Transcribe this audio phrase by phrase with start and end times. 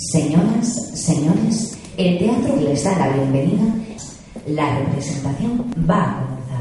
[0.00, 3.64] Señoras, señores, el teatro les da la bienvenida.
[4.46, 6.60] La representación va a comenzar.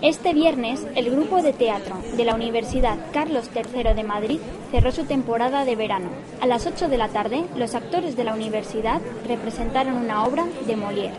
[0.00, 4.38] Este viernes, el grupo de teatro de la Universidad Carlos III de Madrid
[4.70, 6.08] cerró su temporada de verano.
[6.40, 10.76] A las 8 de la tarde, los actores de la universidad representaron una obra de
[10.76, 11.18] Molière.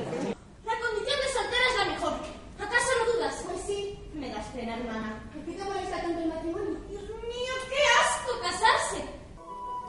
[0.64, 2.14] La condición de soltera es la mejor.
[2.58, 3.44] ¿Acaso lo dudas?
[3.46, 5.22] Pues sí, me das pena, hermana.
[5.34, 6.78] ¿Por qué te molesta tanto el matrimonio?
[6.90, 7.53] Dios mío.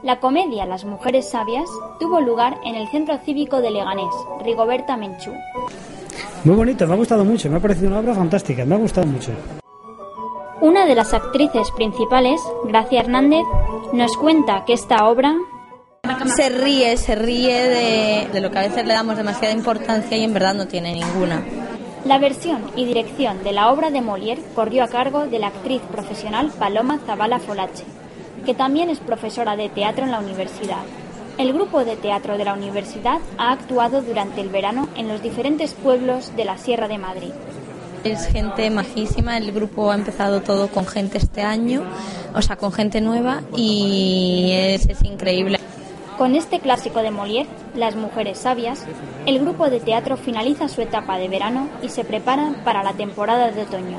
[0.04, 1.64] La comedia Las mujeres sabias
[1.98, 4.14] tuvo lugar en el Centro Cívico de Leganés,
[4.44, 5.32] Rigoberta Menchú.
[6.44, 9.06] Muy bonito, me ha gustado mucho, me ha parecido una obra fantástica, me ha gustado
[9.06, 9.32] mucho.
[10.60, 13.44] Una de las actrices principales, Gracia Hernández,
[13.94, 15.34] nos cuenta que esta obra
[16.36, 20.24] se ríe, se ríe de, de, lo que a veces le damos demasiada importancia y
[20.24, 21.42] en verdad no tiene ninguna.
[22.04, 25.80] La versión y dirección de la obra de Molière corrió a cargo de la actriz
[25.90, 27.84] profesional Paloma Zavala Folache,
[28.44, 30.82] que también es profesora de teatro en la universidad.
[31.36, 35.74] El grupo de teatro de la universidad ha actuado durante el verano en los diferentes
[35.74, 37.32] pueblos de la Sierra de Madrid.
[38.04, 41.82] Es gente majísima, el grupo ha empezado todo con gente este año,
[42.34, 45.58] o sea, con gente nueva y es, es increíble.
[46.18, 48.84] Con este clásico de Molière, Las mujeres sabias,
[49.26, 53.50] el grupo de teatro finaliza su etapa de verano y se prepara para la temporada
[53.50, 53.98] de otoño.